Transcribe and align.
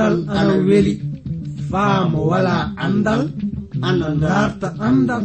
andal 0.00 0.16
ana 0.32 0.54
weli. 0.68 0.94
Faamo 1.70 2.20
wala 2.32 2.72
andal 2.84 3.22
ana 3.88 4.08
darta 4.22 4.68
andal. 4.88 5.24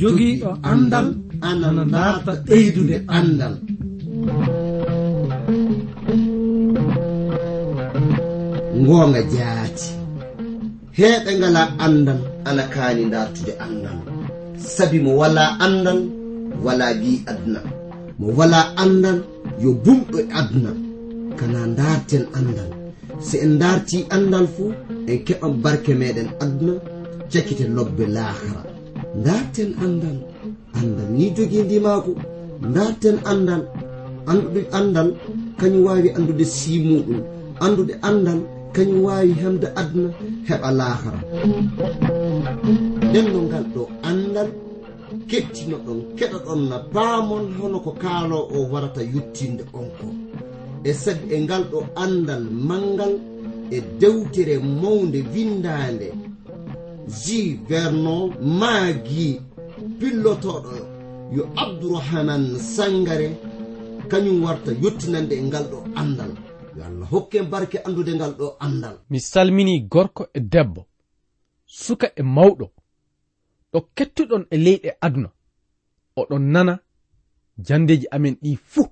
Jogiiɗo 0.00 0.50
andal 0.70 1.06
ana 1.48 1.84
darta 1.94 2.32
ɓeydude 2.46 2.96
andal. 3.18 3.54
Ngoonga 8.80 9.20
jaati. 9.34 9.88
Heeɓe 10.98 11.30
ngala 11.38 11.62
andal 11.84 12.20
ana 12.48 12.62
kaani 12.74 13.04
dartude 13.12 13.52
andal. 13.64 13.98
Sabi 14.74 14.98
mo 15.04 15.12
wala 15.20 15.44
andal 15.64 16.00
wala 16.64 16.86
bi 17.00 17.12
aduna. 17.30 17.60
Mo 18.18 18.26
wala 18.38 18.60
andal 18.82 19.18
yo 19.62 19.70
bumɗo 19.84 20.18
aduna. 20.38 20.72
Kana 21.38 21.60
darten 21.78 22.24
andal. 22.38 22.70
so 23.28 23.36
en 23.44 23.52
darti 23.62 23.98
andal 24.16 24.46
fuu 24.54 24.72
en 25.10 25.18
keɓan 25.26 25.52
barke 25.64 25.92
meɗen 26.00 26.28
aduna 26.42 26.74
cakkite 27.32 27.64
lobbe 27.76 28.04
lahara 28.16 28.62
darten 29.24 29.70
andal 29.84 30.18
andal 30.78 31.08
ni 31.16 31.24
jogii 31.36 31.62
ndi 31.64 31.76
darten 32.74 33.16
andal 33.32 33.62
anduɗe 34.30 34.60
andal 34.78 35.08
kañum 35.58 35.84
wawi 35.86 36.08
andude 36.16 36.44
simuɗum. 36.44 37.20
Andude 37.64 37.94
andal 38.08 38.40
kañum 38.74 39.00
wawi 39.06 39.32
hemde 39.40 39.66
aduna 39.80 40.10
heɓa 40.48 40.68
lahara 40.78 41.20
nden 43.08 43.26
no 43.32 43.38
ngal 43.48 43.64
ɗo 43.74 43.82
andal 44.08 44.48
kettino 45.30 45.76
ɗon 45.86 45.98
keɗa 46.18 46.38
ɗon 46.46 46.60
na 46.70 46.76
paamon 46.94 47.44
hono 47.58 47.78
ko 47.84 47.90
kaalo 48.02 48.38
o 48.54 48.56
warata 48.72 49.02
yuttinde 49.12 49.64
on 49.78 49.88
ko. 49.98 50.06
e 50.84 50.92
sabi 50.94 51.34
e 51.34 51.40
ngal 51.40 51.64
ɗo 51.70 51.78
andal 52.04 52.44
mangal 52.68 53.14
e 53.70 53.80
dewtere 54.00 54.58
mawde 54.58 55.20
windande 55.34 56.08
ji 57.22 57.40
verno 57.68 58.16
maagi 58.60 59.40
pillotoɗo 59.98 60.72
yo 61.36 61.42
abdourahaman 61.62 62.44
sangare 62.74 63.28
kañum 64.10 64.42
warta 64.44 64.70
yottinande 64.82 65.34
e 65.40 65.42
ngal 65.42 65.64
ɗo 65.72 65.78
andal 66.00 66.32
yo 66.76 66.82
allah 66.88 67.06
hokke 67.12 67.42
barke 67.42 67.78
andude 67.86 68.12
ngal 68.14 68.32
ɗo 68.38 68.46
andal 68.66 68.96
mi 69.10 69.18
salmini 69.20 69.80
gorko 69.92 70.22
e 70.34 70.40
debbo 70.40 70.82
suka 71.66 72.06
e 72.16 72.22
mawɗo 72.22 72.66
ɗo 73.72 73.78
kettuɗon 73.96 74.44
e 74.50 74.56
leyɗe 74.64 74.90
aduna. 75.06 75.30
Oɗon 76.20 76.44
nana 76.52 76.74
jandeji 77.66 78.06
amen 78.14 78.34
ɗi 78.42 78.50
fuu. 78.70 78.86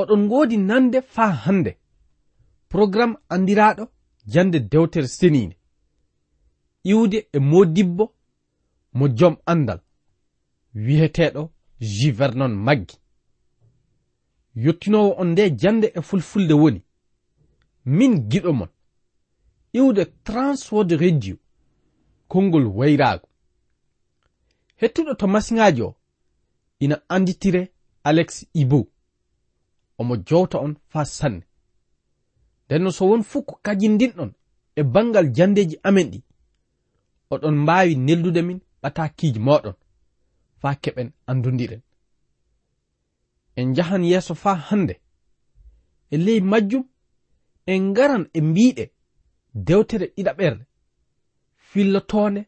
oɗon 0.00 0.20
ngoodi 0.26 0.56
nande 0.56 1.00
faa 1.14 1.32
hande 1.44 1.72
programme 2.68 3.16
andiraɗo 3.28 3.84
jande 4.32 4.58
dewtere 4.60 5.08
seniinde 5.08 5.56
iwde 6.84 7.28
e 7.32 7.38
modibbo 7.38 8.14
mo 8.92 9.08
joom 9.08 9.36
andal 9.46 9.80
wiyeteeɗo 10.74 11.50
jivernon 11.80 12.54
maggi. 12.54 12.96
Yottinowo 14.54 15.14
on 15.20 15.28
nde 15.32 15.50
jande 15.50 15.86
e 15.94 16.00
fulfulde 16.02 16.54
woni. 16.54 16.82
Min 17.84 18.28
giɗo 18.30 18.52
mon. 18.52 18.68
Iwde 19.72 20.04
transword 20.24 20.90
radio 20.92 21.36
konngol 22.28 22.66
wayraago. 22.66 23.28
Hettuɗo 24.80 25.14
to 25.14 25.26
masiŋaaji 25.26 25.82
o 25.82 25.94
ina 26.80 26.96
anditire 27.08 27.72
alex 28.04 28.46
ibou 28.54 28.91
omo 30.02 30.14
jowta 30.28 30.56
on 30.64 30.74
faa 30.92 31.04
sanne. 31.04 31.44
Ndenno 32.66 32.90
so 32.96 33.02
won 33.10 33.22
fuu 33.30 33.42
ko 33.48 33.54
kajindinɗon 33.64 34.30
e 34.78 34.82
bangal 34.94 35.26
jandeji 35.36 35.76
amen 35.88 36.08
ɗi 36.12 36.20
oɗon 37.32 37.56
mbaawi 37.62 37.94
neldude 38.06 38.42
min 38.48 38.58
ɓatakiiji 38.82 39.40
moɗon 39.46 39.76
faa 40.60 40.74
keɓen 40.82 41.08
andundiren 41.30 41.82
en 43.58 43.66
njahan 43.70 44.04
yeeso 44.10 44.34
faa 44.42 44.58
hannde 44.68 44.94
e 46.10 46.16
ley 46.24 46.40
majjum 46.50 46.84
en 47.72 47.80
ngaran 47.90 48.24
e 48.36 48.40
mbiɗe 48.48 48.84
dewtere 49.66 50.06
ɗiɗaɓerde 50.14 50.64
fillotoonde 51.68 52.42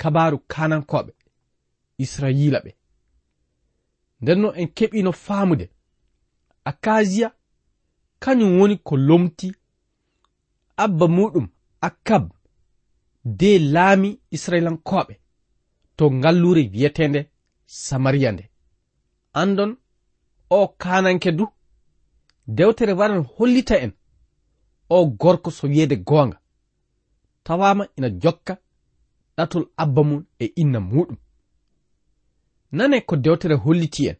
kabaaru 0.00 0.38
kanankoɓe 0.52 1.12
israyila 2.04 2.58
ɓe. 2.64 2.70
Ndenno 4.22 4.48
en 4.60 4.68
keɓino 4.76 5.12
faamude 5.12 5.66
akasiya 6.70 7.28
kañum 8.22 8.58
woni 8.60 8.76
ko 8.86 8.96
lomti. 8.96 9.48
Abba 10.84 11.06
muɗum 11.16 11.46
akab 11.86 12.24
de 13.38 13.50
laami 13.58 14.10
israilankoɓe 14.36 15.14
to 15.96 16.04
ngallure 16.18 16.62
wiyetende 16.72 17.20
samariya 17.84 18.30
nde. 18.32 18.44
Andon 19.40 19.72
o 20.50 20.68
kananke 20.82 21.30
du 21.38 21.44
dewtere 22.56 22.92
waran 22.98 23.22
hollita 23.34 23.76
en 23.84 23.92
o 24.88 25.06
gorko 25.20 25.50
so 25.50 25.66
wiyede 25.66 25.96
goonga. 26.08 26.38
Tawama 27.44 27.84
ina 27.96 28.08
jokka 28.22 28.54
ɗatol 29.36 29.64
abba 29.82 30.02
mum 30.08 30.24
e 30.38 30.46
inna 30.62 30.80
muɗum. 30.80 31.16
Nane 32.72 33.00
ko 33.00 33.16
dewtere 33.16 33.54
holliti 33.54 34.02
en 34.10 34.16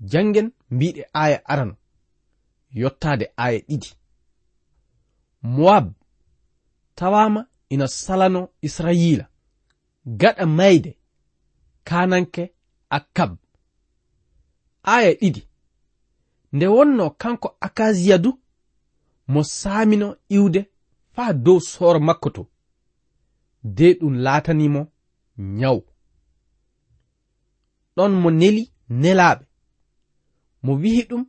janngen 0.00 0.52
mbiɗe 0.70 1.02
aya 1.12 1.46
arano 1.46 1.76
yottade 2.70 3.32
aya 3.36 3.58
ɗiɗi. 3.68 3.94
Mowab 5.42 5.92
tawama 6.94 7.46
ina 7.68 7.88
salano 7.88 8.48
israyila 8.62 9.28
gaɗa 10.06 10.46
mayde 10.46 10.98
kananke 11.84 12.54
akab 12.90 13.36
aya 14.82 15.12
ɗiɗi. 15.20 15.42
Nde 16.52 16.66
wonno 16.66 17.10
kanko 17.10 17.56
akasiya 17.60 18.18
du 18.18 18.30
mo 19.28 19.42
saamino 19.44 20.16
iwde 20.28 20.60
faa 21.14 21.32
dow 21.32 21.60
sooro 21.60 22.00
makko 22.00 22.30
to. 22.30 22.42
De 23.64 23.94
ɗum 23.98 24.14
laatanimo 24.24 24.80
nyawu. 25.38 25.82
Ɗon 27.96 28.12
mo 28.22 28.30
neli 28.30 28.72
nelaaɓe. 28.88 29.47
mo 30.62 30.72
wihi 30.74 31.02
ɗum 31.08 31.26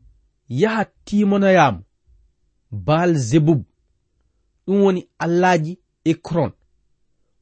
yaha 0.49 0.85
timonoyamo 1.05 1.83
baal 2.71 3.13
zebub. 3.15 3.63
Ɗum 4.65 4.81
woni 4.83 5.09
allaji 5.19 5.79
ekron. 6.05 6.51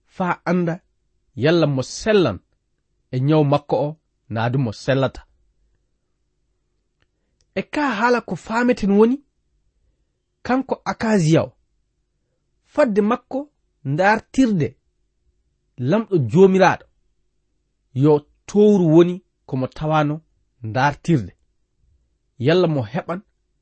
Faa 0.05 0.41
anda 0.45 0.81
yalla 1.35 1.67
mo 1.67 1.83
sellan 1.83 2.39
e 3.11 3.19
nyawu 3.19 3.43
makko 3.45 3.75
o 3.87 3.97
naadu 4.29 4.59
mo 4.59 4.71
sellata. 4.73 5.25
E 7.55 7.61
ka 7.61 7.91
haala 7.97 8.21
ko 8.21 8.35
faameten 8.35 8.91
woni 8.91 9.23
kanko 10.41 10.81
akasiya 10.85 11.41
o. 11.43 11.51
Fadde 12.65 13.01
makko 13.01 13.51
ndartirde 13.85 14.77
lamɗo 15.77 16.17
jomiraɗo 16.31 16.85
yo 17.93 18.13
towru 18.45 18.85
woni 18.95 19.23
komo 19.45 19.67
tawano 19.67 20.21
ndartirde 20.63 21.36
yalla 22.45 22.67
mo 22.67 22.81
heɓan 22.93 23.21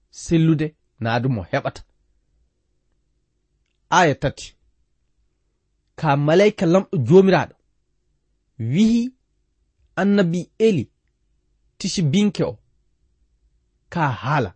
sellude 0.09 0.75
naadu 0.99 1.29
mo 1.29 1.41
heɓata. 1.51 1.81
Aya 3.89 4.15
tati. 4.21 4.47
Ka 5.99 6.07
malayka 6.17 6.65
lamɗo 6.73 6.95
jomiraɗo 7.07 7.55
wihi 8.73 9.01
annabi 10.01 10.39
eli 10.67 10.83
tishibinke 11.77 12.43
o. 12.43 12.53
Ka 13.89 14.03
haala. 14.21 14.51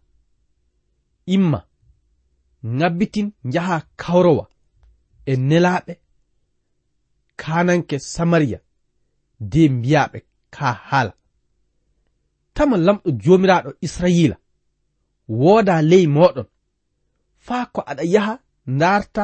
Imma 1.35 1.59
ngabbitin 2.75 3.27
njaha 3.47 3.77
kawrowa 4.01 4.45
e 5.25 5.33
nelaɓe 5.49 5.93
kananke 7.41 7.95
samariya 7.99 8.59
de 9.39 9.61
mbiyaɓe 9.69 10.19
ka 10.55 10.67
haala. 10.87 11.18
tama 12.59 12.77
lamɗo 12.77 13.09
jomiraɗo 13.23 13.71
israila. 13.85 14.35
Wooda 15.39 15.75
ley 15.89 16.05
moɗon. 16.15 16.47
Faa 17.45 17.65
ko 17.73 17.79
aɗa 17.91 18.03
yaha 18.13 18.33
ndarta 18.73 19.23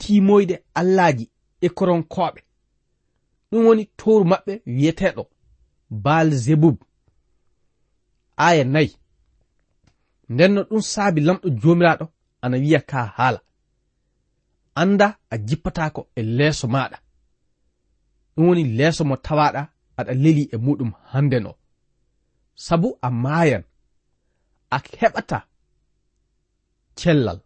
timoyde 0.00 0.56
allaji 0.80 1.24
e 1.60 1.68
koronkoɓe 1.76 2.40
ɗum 3.50 3.62
woni 3.66 3.84
toru 3.98 4.24
maɓɓe 4.30 4.52
wiyeteɗo 4.76 5.22
baal 6.04 6.28
zebub. 6.44 6.76
Aya 8.46 8.64
nayi. 8.64 8.90
Ndenno 10.32 10.60
ɗum 10.68 10.82
saabi 10.92 11.20
lamɗo 11.26 11.48
jomiraɗo 11.60 12.06
ana 12.42 12.56
wiya 12.62 12.80
ka 12.90 13.00
haala. 13.16 13.40
Anda 14.80 15.06
a 15.30 15.36
jippatako 15.46 16.00
e 16.14 16.22
leeso 16.36 16.66
maɗa 16.74 16.98
ɗum 18.34 18.44
woni 18.48 18.64
leeso 18.78 19.02
mo 19.08 19.16
tawaɗa 19.26 19.62
aɗa 19.98 20.12
leli 20.22 20.42
e 20.52 20.56
muɗum 20.64 20.92
hande 21.12 21.38
o 21.52 21.57
sabu 22.64 22.88
a 23.02 23.08
maayan 23.22 23.64
a 24.70 24.76
heɓata 25.00 25.38
cellal. 26.98 27.38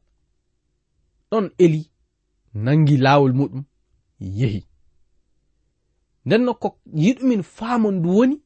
Ɗon 1.31 1.47
eli 1.65 1.81
nangi 2.65 2.97
laawol 3.05 3.33
muɗum 3.39 3.63
yehi. 4.39 4.61
Nden 6.25 6.43
no 6.47 6.53
ko 6.63 6.69
yiɗumin 7.03 7.43
faamo 7.57 7.89
ndu 7.97 8.09
woni 8.19 8.37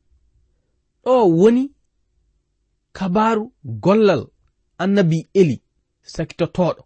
ɗo 1.04 1.12
woni 1.40 1.62
kabaru 2.96 3.44
gollal 3.84 4.22
annabi 4.82 5.18
eli 5.40 5.56
sakitotoɗo 6.12 6.82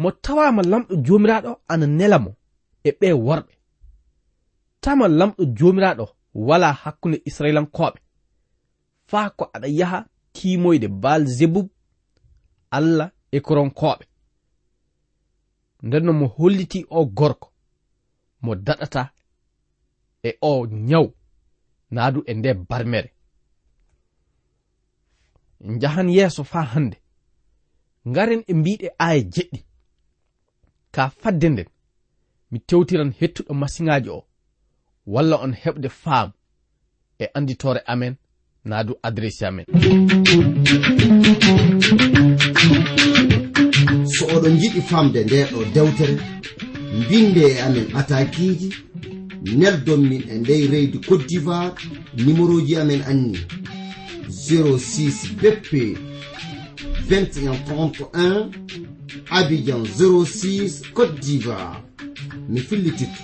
mo 0.00 0.08
tawama 0.24 0.62
lamɗo 0.70 0.92
jomiraɗo 1.06 1.50
ana 1.72 1.86
nela 1.98 2.18
mo 2.24 2.30
e 2.88 2.90
ɓe 2.98 3.08
worɓe. 3.26 3.52
Tama 4.82 5.04
lamɗo 5.18 5.42
jomiraɗo 5.58 6.06
wala 6.46 6.68
hakkunde 6.82 7.18
israilankoɓe 7.28 7.98
faa 9.10 9.30
ko 9.36 9.44
aɗa 9.54 9.68
yaha 9.78 9.98
timoyde 10.32 10.88
baal 11.02 11.22
zebub 11.36 11.68
allah 12.76 13.08
e 13.30 13.38
koronkoɓe 13.46 14.04
ndenno 15.82 16.12
mo 16.12 16.26
holliti 16.26 16.86
o 16.90 17.04
gorko 17.18 17.48
mo 18.42 18.54
daɗata 18.54 19.02
e 20.22 20.30
o 20.40 20.66
nyaw 20.66 21.06
naadu 21.90 22.22
e 22.26 22.34
nde 22.34 22.54
barmere. 22.54 23.14
Njahan 25.60 26.08
yeeso 26.08 26.44
faa 26.44 26.62
hannde. 26.62 26.96
Ngaren 28.08 28.44
e 28.46 28.54
mbiɗe 28.54 28.88
aaya 28.98 29.22
jeɗɗi. 29.34 29.60
Ka 30.90 31.10
fadde 31.10 31.48
nden 31.48 31.68
mi 32.50 32.58
tewtiran 32.60 33.12
hettuɗo 33.18 33.54
masiŋaaji 33.54 34.08
o. 34.10 34.27
walla 35.12 35.36
on 35.44 35.52
heɓde 35.62 35.88
faam 35.88 36.30
e 37.18 37.24
anditore 37.34 37.80
amen 37.86 38.14
naa 38.64 38.84
du 38.84 38.94
adressi 39.02 39.44
amen. 39.44 39.64
So 44.14 44.24
oɗon 44.34 44.54
jiɗi 44.60 44.80
famde 44.90 45.20
nde 45.24 45.38
ɗo 45.52 45.60
dewtere 45.74 46.16
mbinde 46.98 47.42
e 47.52 47.60
amen 47.66 47.86
atakiji 47.98 48.68
neldon 49.58 50.00
min 50.10 50.22
e 50.32 50.34
ndey 50.38 50.66
reydi 50.72 50.98
cote 51.08 51.26
d'ivoire 51.28 51.74
numéro 52.24 52.60
ji 52.66 52.76
amen 52.76 53.02
anni 53.10 53.38
06 54.28 55.32
bp 55.40 55.70
2131 57.08 58.50
abidjan 59.30 59.82
06 59.84 60.82
cote 60.94 61.20
d'ivoire. 61.20 61.82
Mi 62.48 62.60
fillititto 62.60 63.22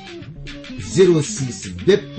06 0.79 1.71
BP 1.87 2.19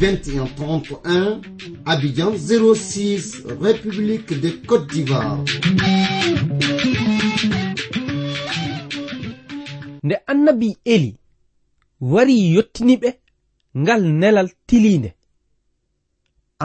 2131 0.00 1.40
Abidjan 1.84 2.32
06 2.36 3.44
République 3.60 4.40
de 4.40 4.50
Côte 4.66 4.86
d'Ivoire. 4.92 5.44
Nde 10.02 10.16
annabi 10.26 10.76
eli 10.84 11.16
wari 12.00 12.54
yottiniɓe 12.54 13.10
ngal 13.76 14.02
nelal 14.20 14.48
tilinde 14.66 15.10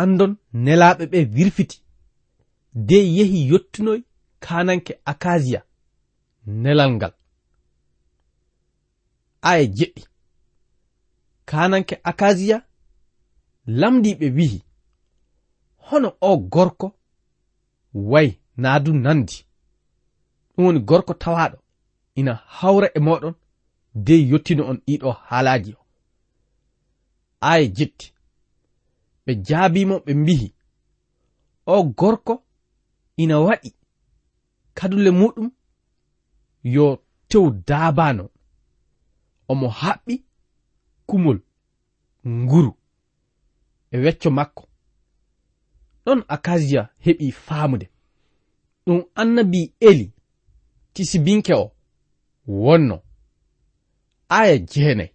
andon 0.01 0.33
nelaɓe 0.53 1.03
ɓe 1.11 1.19
wirfiti 1.35 1.77
de 2.87 2.97
yehi 3.17 3.39
yottinoy 3.51 4.01
kananke 4.43 4.93
akasiya 5.11 5.61
nelal 6.45 6.91
ngal. 6.95 7.13
Aye 9.49 9.65
jeɗɗi. 9.77 10.01
kananke 11.49 11.95
akasiya 12.09 12.57
lamdiɓe 13.79 14.27
wi'i 14.37 14.59
hono 15.85 16.09
o 16.21 16.37
gorko 16.53 16.87
wayi 17.93 18.31
naadu 18.61 18.91
nandi. 19.03 19.37
Ɗum 20.53 20.65
woni 20.65 20.79
gorko 20.89 21.13
tawaɗo 21.21 21.57
ina 22.19 22.33
hawra 22.57 22.87
e 22.93 22.99
moɗon 23.07 23.35
de 24.05 24.13
yottino 24.29 24.63
on 24.69 24.77
ɗiɗo 24.85 25.09
haalaji 25.27 25.71
o. 25.73 25.81
Aya 27.49 27.65
jetti 27.77 28.07
ɓe 29.25 29.31
jaabimo 29.47 29.95
ɓe 30.05 30.11
mbihi 30.21 30.47
o 31.65 31.83
gorko 31.99 32.33
ina 33.21 33.35
waɗi 33.47 33.69
kadule 34.77 35.11
muɗum 35.19 35.47
yo 36.75 36.85
tew 37.29 37.45
daabano 37.67 38.25
omo 39.51 39.67
haɓɓi 39.79 40.15
kumol 41.13 41.39
nguru 42.27 42.77
e 43.91 43.97
wecco 43.97 44.29
makko. 44.37 44.63
Ɗon 46.05 46.23
akasia 46.27 46.81
heɓi 47.05 47.31
faamude. 47.45 47.87
Ɗum 48.85 49.01
annabi 49.21 49.61
eli 49.79 50.07
tisibinke 50.93 51.53
o 51.53 51.65
wonno. 52.47 52.97
Aya 54.29 54.57
jeenay 54.71 55.11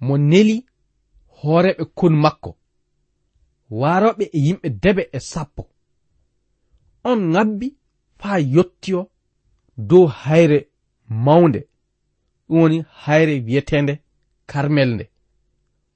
mo 0.00 0.14
neli 0.30 0.56
hooreɓe 1.36 1.84
kon 1.98 2.14
makko. 2.24 2.50
Waaroɓe 3.80 4.24
e 4.32 4.38
yimɓe 4.46 4.68
debe 4.82 5.02
e 5.12 5.18
sappo. 5.30 5.62
On 7.04 7.20
ŋabbi 7.32 7.66
faa 8.18 8.38
yettiyo 8.54 9.00
dow 9.88 10.06
hayre 10.20 10.58
mawnde. 11.24 11.60
Ɗum 12.48 12.58
woni 12.60 12.78
hayre 13.02 13.34
wiyetende 13.46 14.03
karmel 14.46 14.90
nde. 14.94 15.10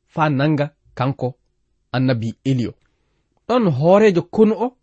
Faa 0.07 0.29
nanga 0.29 0.67
kanko 0.95 1.39
annabi 1.93 2.35
eli 2.45 2.65
ɗon 3.49 3.65
hoorejo 3.79 4.23
konu 4.35 4.55
o 4.65 4.77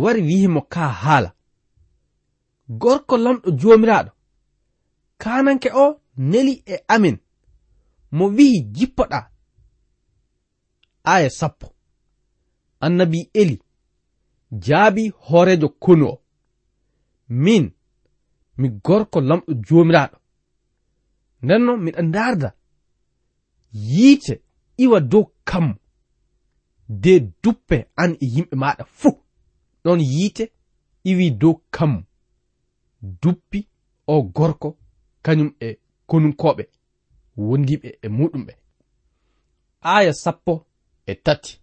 wari 0.00 0.22
wihimo 0.28 0.60
ka 0.72 0.88
haala. 1.02 1.30
Gorko 2.68 3.16
lamɗo 3.24 3.50
joomiraaɗo 3.60 4.10
kananke 5.22 5.68
o 5.74 6.00
neli 6.16 6.62
e 6.66 6.84
amin. 6.94 7.16
Mo 8.16 8.24
wihi 8.36 8.60
jippoɗa. 8.74 9.30
Aya 11.04 11.30
sappo. 11.30 11.66
Annabi 12.80 13.30
eli 13.40 13.62
jaabi 14.64 15.12
hoorejo 15.26 15.68
konu 15.68 16.06
o 16.12 16.22
min 17.28 17.64
mi 18.58 18.68
gorko 18.84 19.20
lamɗo 19.20 19.52
joomiraaɗo. 19.66 20.16
Ndenno 21.42 21.72
miɗa 21.76 22.02
ndaarda 22.02 22.48
yiite 23.72 24.42
iwa 24.76 25.00
dow 25.00 25.24
kam 25.44 25.74
de 26.88 27.20
duppe 27.42 27.86
an 27.96 28.16
e 28.20 28.26
yimɓe 28.26 28.56
maɗa 28.56 28.84
fuu. 28.84 29.22
Ɗon 29.84 30.00
yiite 30.00 30.52
iwi 31.04 31.30
dow 31.30 31.54
kam 31.70 32.04
duppi 33.22 33.68
o 34.06 34.22
gorko 34.22 34.78
kañum 35.22 35.50
e 35.60 35.78
konunkoɓe 36.06 36.64
wondiɓe 37.36 37.88
e 38.02 38.08
muɗum 38.08 38.44
ɓe 38.46 38.52
aya 39.80 40.12
sappo 40.12 40.66
e 41.06 41.14
tati. 41.14 41.60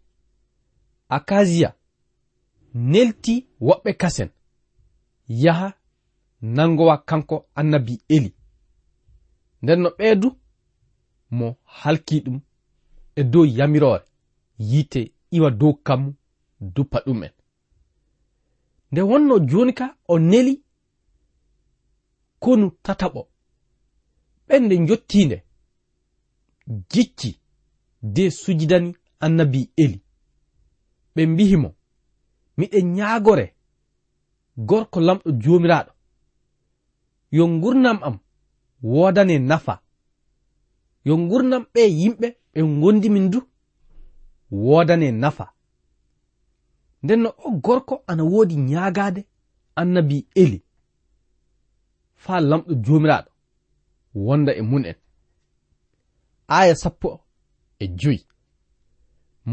Akasiya 1.09 1.75
nelti 2.73 3.33
woɓɓe 3.61 3.91
kasen 4.01 4.29
yaha 5.27 5.73
nangowa 6.41 6.97
kanko 7.09 7.45
annabi 7.55 8.01
eli. 8.15 8.31
Nden 9.61 9.79
no 9.81 9.89
ɓeedu 9.97 10.27
mo 11.37 11.47
halki 11.79 12.17
ɗum 12.25 12.37
e 13.15 13.21
dow 13.31 13.45
yamirore. 13.57 14.05
Yiite 14.69 15.01
iwa 15.35 15.49
dow 15.59 15.73
kammu 15.85 16.09
duppa 16.75 16.97
ɗum'en. 17.05 17.33
Nde 18.91 19.01
wonno 19.09 19.35
joni 19.49 19.73
ka 19.79 19.87
o 20.07 20.19
neli 20.19 20.53
konu 22.39 22.67
tataɓo. 22.85 23.21
Ɓende 24.47 24.75
jottinde 24.87 25.37
jicci 26.91 27.29
de 28.01 28.23
sujidani 28.39 28.89
annabi 29.19 29.61
eli. 29.83 29.99
Ɓe 31.15 31.21
mbihimo 31.31 31.69
miɗen 32.57 32.87
ñaagore 32.97 33.45
gorko 34.67 34.99
lamɗo 35.07 35.29
jomiraɗo. 35.41 35.91
Yo 37.31 37.43
gurnam 37.61 37.99
am 38.07 38.15
wodane 38.83 39.39
nafa. 39.39 39.84
yo 41.05 41.17
gurnam 41.29 41.63
ɓe 41.73 41.81
yimɓe 41.99 42.27
ɓe 42.53 42.59
gondimin 42.81 43.29
du. 43.31 43.39
Wodane 44.51 45.11
nafa. 45.11 45.45
Nden 47.03 47.19
no 47.23 47.29
o 47.45 47.51
gorko 47.65 47.95
ana 48.07 48.23
woodi 48.23 48.55
ñaagaade 48.69 49.21
annabi 49.79 50.17
eli. 50.41 50.59
Faa 52.23 52.39
lamɗo 52.49 52.71
joomiraaɗo 52.85 53.31
wonda 54.25 54.51
e 54.55 54.61
mun 54.61 54.85
en. 54.85 54.95
Aya 56.47 56.75
sappo 56.75 57.09
e 57.79 57.85
joyi. 57.99 58.19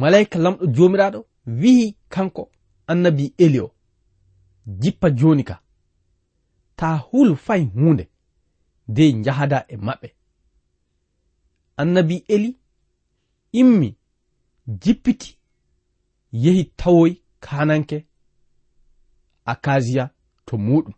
Malayika 0.01 0.39
lamɗo 0.45 0.65
joomiraaɗo 0.75 1.21
wi'i 1.61 1.97
kanko 2.09 2.43
annabi 2.87 3.35
eli 3.45 3.61
o. 3.61 3.69
Jippa 4.81 5.09
jooni 5.19 5.45
ka. 5.45 5.57
Taa 6.77 6.97
hul 6.97 7.37
fay 7.37 7.63
huunde 7.75 8.05
de 8.89 9.13
njahada 9.13 9.59
e 9.69 9.77
maɓɓe. 9.77 10.09
annabi 11.83 12.25
eli 12.35 12.51
immi 13.61 13.97
jippiti 14.83 15.39
yehi 16.33 16.65
tawoy 16.65 17.13
kananke 17.41 18.07
akasiya 19.45 20.05
to 20.47 20.57
muɗum. 20.57 20.95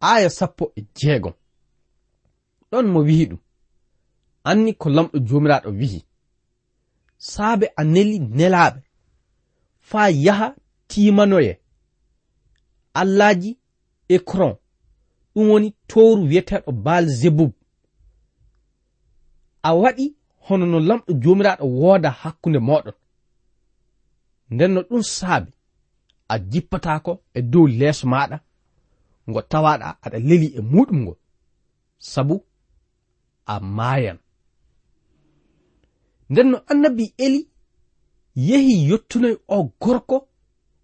Aya 0.00 0.30
sappo 0.30 0.64
e 0.76 0.82
jeegom. 0.96 1.32
Ɗon 2.70 2.86
mo 2.92 3.00
wihi 3.06 3.24
ɗum. 3.30 3.40
Anni 4.48 4.72
ko 4.80 4.88
lamɗo 4.96 5.16
jomiraɗo 5.28 5.70
wihi. 5.80 6.00
Saabe 7.30 7.66
a 7.76 7.82
neli 7.84 8.18
nelaɓe 8.38 8.80
faa 9.88 10.08
yaha 10.24 10.46
timanoye 10.88 11.52
allaji 13.00 13.50
e 14.08 14.16
ɗum 14.28 14.54
woni 15.34 15.68
towru 15.88 16.22
wiyeteɗo 16.28 16.70
baal 16.84 17.06
zebub. 17.20 17.52
a 19.62 19.70
waɗi 19.74 20.14
hono 20.48 20.66
no 20.66 20.78
lamɗo 20.80 21.12
jomiraɗo 21.22 21.64
wooda 21.80 22.10
hakkunde 22.10 22.58
moɗon. 22.58 22.94
Nden 24.50 24.72
no 24.74 24.80
ɗum 24.88 25.02
saabi 25.02 25.50
a 26.28 26.38
jippatako 26.50 27.12
e 27.34 27.40
dow 27.42 27.66
leeso 27.78 28.06
maɗa 28.12 28.36
ngo 29.28 29.40
tawaɗa 29.50 29.86
aɗa 30.04 30.18
leli 30.28 30.46
e 30.58 30.60
muɗum 30.72 30.98
ngo 31.02 31.12
sabu 31.98 32.44
a 33.46 33.60
maayan. 33.76 34.18
Nden 36.30 36.46
no 36.50 36.58
annabi 36.70 37.04
eli 37.24 37.40
yehi 38.48 38.74
yettunoy 38.88 39.36
o 39.48 39.72
gorko 39.80 40.16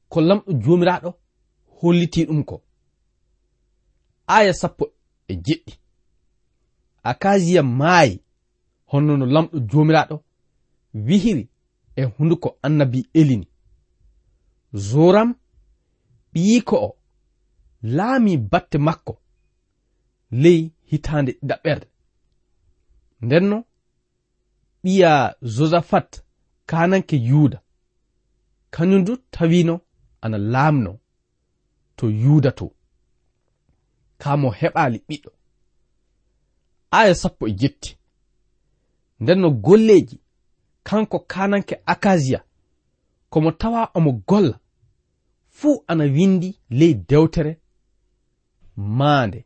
ko 0.09 0.21
lamɗo 0.21 0.51
jomiraɗo 0.63 1.11
holliti 1.79 2.21
ɗum 2.29 2.45
ko. 2.45 2.57
Aya 4.27 4.53
sappo 4.61 4.85
e 5.29 5.35
jeɗɗi. 5.45 5.73
Akasiya 7.03 7.63
maayi 7.63 8.24
honno 8.95 9.17
no 9.17 9.27
lamɗo 9.27 9.59
jomiraɗo 9.71 10.17
wihiri 11.07 11.49
e 11.97 12.03
hunduko 12.05 12.49
annabi 12.63 13.09
elini. 13.21 13.49
Zoram 14.73 15.35
ɓiyiko 16.33 16.77
o 16.87 16.91
laami 17.83 18.33
batte 18.37 18.79
makko 18.79 19.13
ley 20.43 20.61
hitande 20.91 21.33
ɗiɗaɓɓerde 21.39 21.87
ndenno 23.25 23.57
ɓiya 24.83 25.13
josaphat 25.55 26.11
kananke 26.67 27.17
yuuda 27.29 27.59
kañum 28.75 29.05
du 29.07 29.13
tawino 29.35 29.75
ana 30.25 30.39
laamno 30.39 30.93
to 31.97 32.05
yuuda 32.23 32.51
to 32.59 32.67
kamo 34.19 34.49
heɓaali 34.61 34.99
ɓiɗɗo. 35.09 35.31
Aya 36.91 37.15
sappo 37.15 37.49
e 37.49 37.53
jetti. 37.61 37.91
nden 39.21 39.39
no 39.41 39.51
golleji 39.51 40.21
kanko 40.83 41.19
kananke 41.19 41.77
akasia 41.87 42.45
komo 43.31 43.53
tawa 43.53 43.91
omo 43.95 44.13
golla. 44.13 44.59
Fuu 45.49 45.85
ana 45.87 46.05
windi 46.05 46.61
ley 46.71 46.95
dewtere 46.95 47.61
maande 48.77 49.45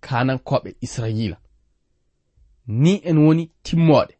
kanankoɓe 0.00 0.76
israila 0.80 1.36
ni 2.66 2.92
en 3.08 3.18
woni 3.18 3.44
timmoɗe 3.62 4.14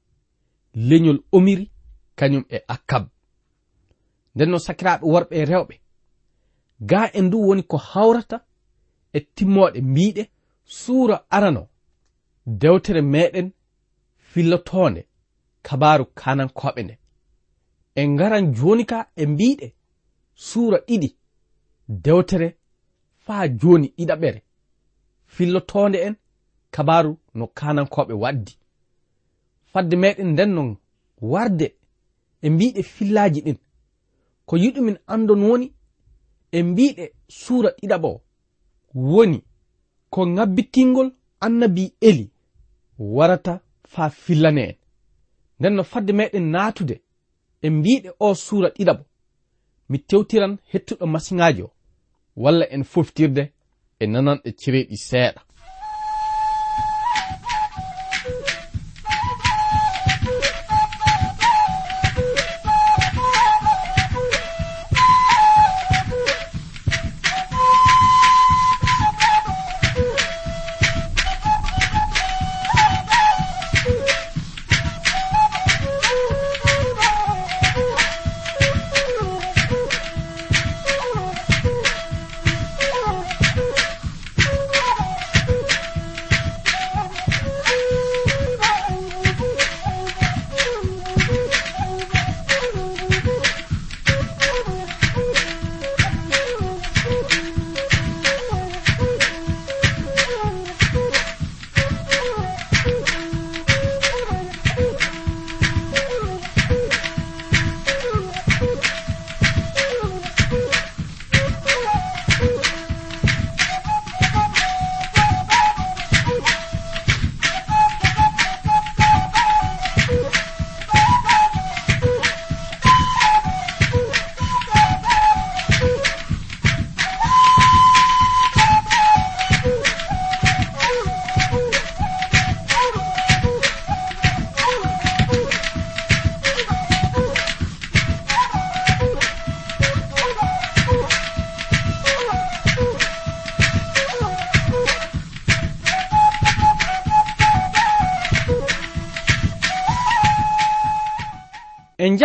leñol 0.74 1.18
omiri 1.32 1.70
kañum 2.18 2.44
e 2.48 2.58
akkab. 2.74 3.04
Nden 4.34 4.50
no 4.50 4.58
sakiraɓe 4.58 5.04
worɓe 5.12 5.34
e 5.40 5.44
rewɓe. 5.44 5.74
Ga 6.80 7.10
en 7.18 7.30
du 7.30 7.38
woni 7.46 7.62
ko 7.62 7.76
hawrata 7.76 8.36
e 9.12 9.20
timmoɗe 9.20 9.80
mbiɗe 9.80 10.22
suura 10.64 11.16
arano. 11.30 11.68
Dewtere 12.46 13.02
meɗen 13.02 13.52
fillotonde 14.34 15.02
kabaru 15.62 16.04
kanankoɓe 16.20 16.82
nde. 16.84 16.94
En 18.00 18.16
garan 18.18 18.46
joni 18.56 18.84
ka 18.90 18.98
e 19.16 19.26
mbiɗe 19.26 19.66
suura 20.46 20.78
ɗiɗi 20.88 21.08
dewtere 22.04 22.48
faa 23.24 23.44
joni 23.60 23.88
ɗiɗaɓere. 23.96 24.40
Fillotonde 25.34 25.98
en 26.06 26.14
kabaru 26.74 27.12
no 27.34 27.44
kanankoɓe 27.58 28.14
waddi. 28.22 28.52
Fadde 29.72 29.94
meɗen 30.02 30.28
nden 30.32 30.50
no 30.56 30.62
warde 31.32 31.66
e 32.42 32.50
mbiɗe 32.50 32.82
fillaji 32.94 33.40
ɗin. 33.46 33.58
Ko 34.46 34.54
yiɗumin 34.62 34.98
andon 35.12 35.42
woni 35.48 35.66
e 36.56 36.62
mbiɗe 36.62 37.04
suura 37.28 37.70
ɗiɗaɓo 37.78 38.10
woni 38.94 39.38
ko 40.12 40.20
ngabbitingol 40.26 41.08
annabi 41.44 41.84
eli 42.08 42.26
warata 42.98 43.54
faa 43.92 44.10
fillane 44.10 44.64
en 44.70 44.76
nden 45.58 45.74
no 45.76 45.82
fadde 45.84 46.12
meɗen 46.18 46.46
naatude 46.54 46.96
e 47.62 47.70
mbiɗe 47.70 48.10
o 48.18 48.34
suura 48.34 48.68
ɗiɗabo 48.76 49.04
mi 49.88 49.98
tewtiran 50.08 50.54
hettuɗo 50.72 51.06
masiŋaji 51.06 51.62
o 51.62 51.70
walla 52.42 52.64
en 52.74 52.84
foftirde 52.92 53.42
e 54.00 54.04
nananɗe 54.06 54.50
cereeɗi 54.60 54.96
seeɗa. 55.08 55.40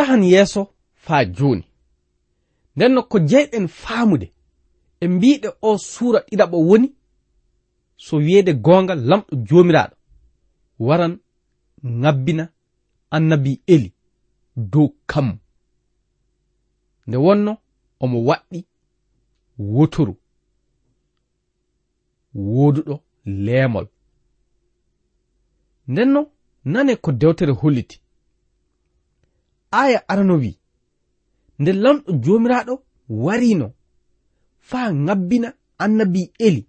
yahan 0.10 0.24
yeeso 0.24 0.68
faa 0.96 1.26
jooni. 1.26 1.64
Nden 2.76 2.92
no 2.94 3.04
ko 3.04 3.20
jeyɗen 3.20 3.68
faamude 3.68 4.28
e 5.00 5.08
mbiɗe 5.08 5.50
o 5.62 5.78
suura 5.78 6.20
ɗiɗaɓo 6.28 6.58
woni 6.70 6.88
so 8.06 8.14
wiyeede 8.18 8.54
goonga 8.66 8.94
lamɗo 9.10 9.34
joomiraaɗo 9.48 9.96
waran 10.88 11.14
ŋabbina 12.02 12.44
annabi 13.16 13.52
eli 13.74 13.90
dow 14.72 14.88
kammu. 15.10 15.36
Nde 17.08 17.18
wonno 17.26 17.52
omo 18.04 18.18
waɗɗi 18.28 18.60
wotoru 19.74 20.14
wooduɗo 22.36 22.96
leemol. 23.46 23.88
Ndenno 25.88 26.22
nane 26.66 26.96
ko 26.96 27.12
dewtere 27.12 27.52
holliti. 27.62 28.02
aya 29.72 30.00
arano 30.10 30.36
wi 30.42 30.52
nde 31.60 31.72
lamɗo 31.84 32.12
jomiraɗo 32.24 32.74
warino 33.24 33.68
faa 34.70 34.88
ŋabbina 35.06 35.50
annabi 35.84 36.22
eli 36.46 36.62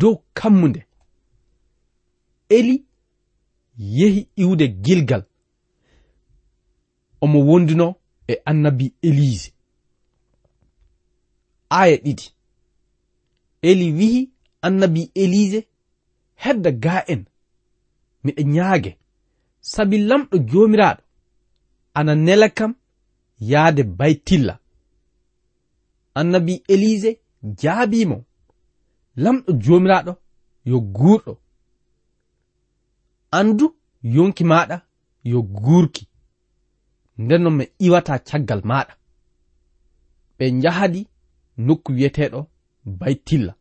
dow 0.00 0.14
kammunde. 0.34 0.80
Eli 2.48 2.84
yehi 3.78 4.28
iwde 4.36 4.68
gilgal. 4.68 5.22
Omo 7.20 7.38
wondino 7.48 7.86
e 8.28 8.34
annabi 8.44 8.86
elise 9.02 9.52
aya 11.70 11.96
ɗiɗi. 12.04 12.26
Eli 13.62 13.86
wihi 13.98 14.30
annabi 14.66 15.02
elise 15.22 15.60
hedda 16.42 16.70
ga 16.82 17.04
en 17.12 17.22
miɗa 18.24 18.42
ñaage 18.54 18.92
sabi 19.60 19.96
lamɗo 20.08 20.36
jomiraɗo 20.50 21.02
ana 21.98 22.14
nela 22.14 22.48
kam 22.48 22.72
yahde 23.40 23.82
baytilla. 23.98 24.54
Annabi 26.18 26.54
elise 26.72 27.10
jaabimo 27.60 28.18
lamɗo 29.22 29.50
jomiraɗo 29.64 30.12
yo 30.70 30.78
guurɗo. 30.96 31.32
Andu 33.38 33.66
yonki 34.14 34.44
maɗa 34.50 34.76
yo 35.30 35.38
guurki. 35.42 36.04
Nden 37.22 37.42
noon 37.42 37.56
mi 37.58 37.64
iwata 37.86 38.14
caggal 38.28 38.62
maɗa 38.70 38.94
ɓe 40.36 40.44
jahadi 40.62 41.00
nokku 41.66 41.90
wiyeteɗo 41.96 42.40
baytilla. 43.00 43.52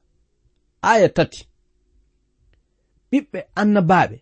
Aya 0.90 1.10
tati. 1.16 1.42
Ɓiɓɓe 3.10 3.40
annabaɓe 3.62 4.18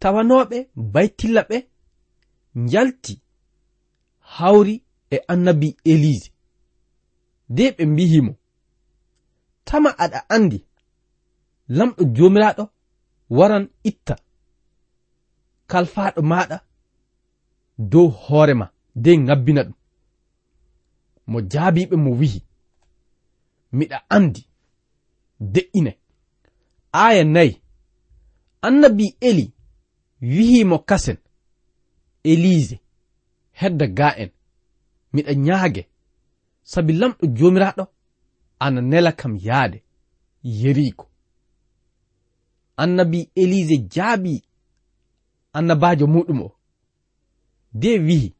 tawanoɓe 0.00 0.58
baytilla 0.94 1.42
ɓe 1.50 1.56
njalti 2.54 3.20
hawri 4.18 4.84
e 5.10 5.16
annabi 5.28 5.76
elise 5.84 6.30
de 7.48 7.70
ɓe 7.76 7.84
mbihimo 7.86 8.32
tama 9.64 9.90
aɗa 10.04 10.18
andi 10.34 10.58
lamɗo 11.76 12.02
jomiraɗo 12.16 12.64
waran 13.36 13.64
itta 13.90 14.14
kalfaɗo 15.70 16.20
maɗa 16.30 16.56
dow 17.90 18.08
hoorema 18.08 18.66
de 18.94 19.10
ngabbina 19.18 19.62
ɗum. 19.64 19.74
Mo 21.26 21.38
jaabiɓe 21.50 21.96
mo 22.04 22.10
wihi 22.20 22.40
miɗa 23.72 23.98
andi 24.16 24.42
de'ine. 25.52 25.92
Aya 26.92 27.24
nayi 27.24 27.52
annabi 28.66 29.16
eli 29.20 29.44
wihimo 30.20 30.78
kasen 30.88 31.16
elise 32.24 32.80
hedda 33.52 33.86
ga 33.86 34.08
en 34.22 34.30
miɗa 35.12 35.32
ñaage 35.46 35.82
sabi 36.70 36.92
lamɗo 36.92 37.26
jomiraɗo 37.36 37.84
ana 38.64 38.80
nela 38.80 39.12
kam 39.12 39.36
yaade. 39.46 39.82
Yeriko 40.42 41.06
annabi 42.76 43.30
elise 43.34 43.76
jaabi 43.94 44.42
annabajo 45.52 46.06
muɗum 46.06 46.40
o. 46.46 46.48
De 47.80 47.90
wihi 48.06 48.34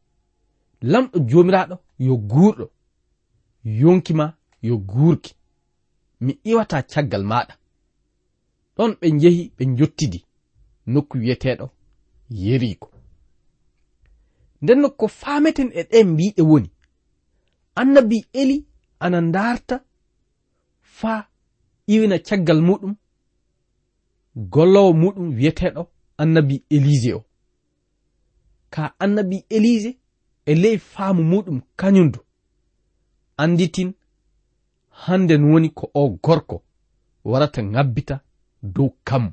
lamɗo 0.83 1.19
jomiraɗo 1.31 1.77
yo 1.99 2.15
guurɗo 2.17 2.67
yonkima 3.65 4.27
yo 4.63 4.75
guurki. 4.79 5.35
Mi 6.21 6.33
iwata 6.51 6.83
caggal 6.83 7.25
maɗa 7.31 7.55
ɗon 8.77 8.91
ɓe 9.01 9.07
jehi 9.21 9.43
ɓe 9.57 9.65
jottidi 9.79 10.21
nokku 10.93 11.15
wiyeteɗo 11.19 11.67
yeriko 12.31 12.92
ndenno 14.63 14.91
ko 14.91 15.09
fameten 15.09 15.71
e 15.75 15.83
ɗe 15.91 15.99
mbiɗe 16.05 16.43
woni. 16.51 16.71
Annabi 17.81 18.19
eli 18.33 18.57
ana 19.05 19.21
darta 19.35 19.77
fa 20.81 21.29
iwina 21.87 22.19
caggal 22.27 22.61
muɗum 22.69 22.95
gollowo 24.53 24.93
muɗum 24.93 25.29
wiyeteɗo 25.37 25.83
annabi 26.23 26.65
elise 26.75 27.13
o. 27.15 27.25
Ka 28.71 28.95
annabi 28.99 29.37
elise 29.57 29.91
e 30.47 30.55
ley 30.63 30.79
faamu 30.79 31.23
muɗum 31.23 31.59
kañumdu 31.77 32.21
anditin 33.43 33.91
hannden 34.91 35.45
woni 35.51 35.69
ko 35.71 35.91
o 35.95 36.09
gorko 36.25 36.63
warata 37.25 37.63
ngabbita 37.63 38.21
dow 38.63 38.91
kammu. 39.05 39.33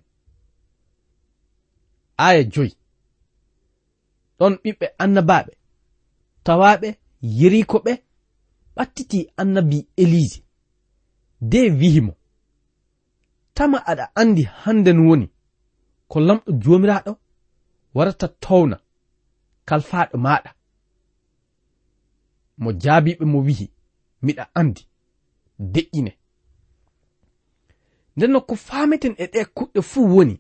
Aya 2.18 2.44
joyi. 2.44 2.79
ɗon 4.40 4.54
ɓiɓɓe 4.64 4.88
annabaɓe. 5.04 5.52
Tawaɓe 6.46 6.88
yeriko 7.40 7.78
ɓe 7.86 7.94
ɓattiti 8.76 9.20
annabi 9.42 9.78
elise 10.02 10.40
de 11.52 11.60
wihimo 11.80 12.14
tama 13.54 13.78
aɗa 13.92 14.06
andi 14.16 14.44
hande 14.44 14.54
hannden 14.64 15.00
woni. 15.08 15.28
Ko 16.08 16.20
lamɗo 16.20 16.52
jomiraɗo 16.64 17.12
warata 17.96 18.28
towna 18.44 18.78
kalfaɗo 19.68 20.18
maɗa. 20.26 20.52
Mo 22.62 22.70
jaabiɓe 22.82 23.24
mo 23.32 23.40
wihi 23.46 23.66
miɗa 24.26 24.44
andi 24.60 24.84
deƴƴine. 25.74 26.12
Ndenno 28.16 28.42
ko 28.48 28.56
fameten 28.56 29.14
e 29.18 29.26
ɗe 29.34 29.40
kuɗɗe 29.56 29.82
fuu 29.82 30.06
woni 30.16 30.36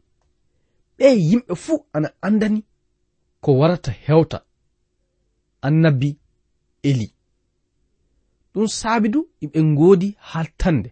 ɓe 0.97 1.05
yimɓe 1.29 1.53
fuu 1.63 1.85
ana 1.93 2.09
andani 2.21 2.63
ko 3.41 3.58
warata 3.58 3.91
hewta. 3.91 4.41
Annabi 5.62 6.17
eli. 6.84 7.13
Ɗum 8.54 8.67
saabi 8.67 9.10
du 9.10 9.30
iɓe 9.41 9.60
ngoodi 9.63 10.15
haltande 10.19 10.89